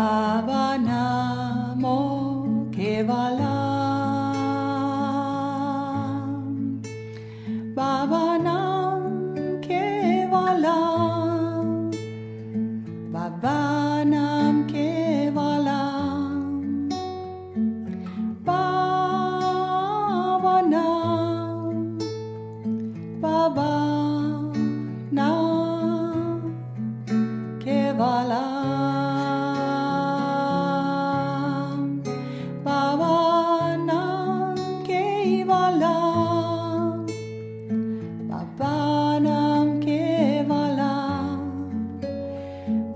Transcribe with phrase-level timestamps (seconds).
[0.00, 1.04] sabana
[1.82, 1.98] mo
[2.74, 3.49] que bala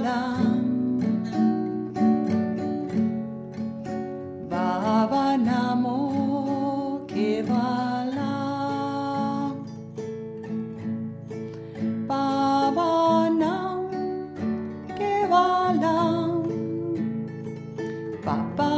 [0.00, 0.20] Bala.
[4.48, 8.32] Baba Namo Kevala.
[12.08, 13.90] Baba Nam
[14.96, 15.98] Kevala.
[18.24, 18.69] Baba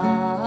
[0.00, 0.41] far.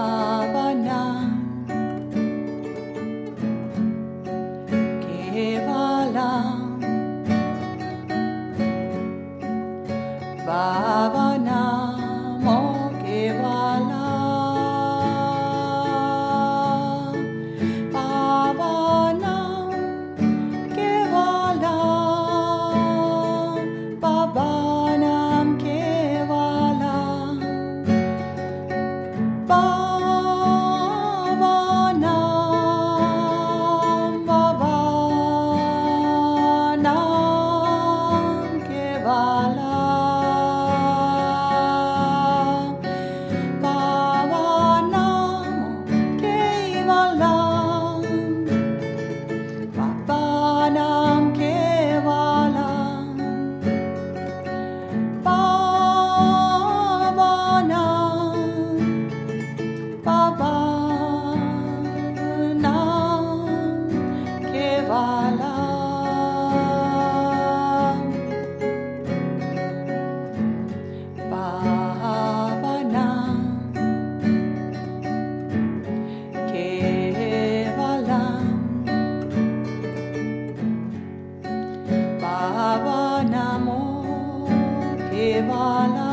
[85.48, 86.05] Bala.